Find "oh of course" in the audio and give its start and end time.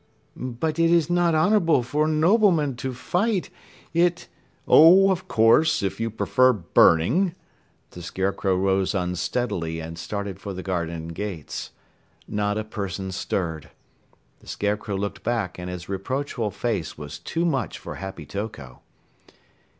4.67-5.83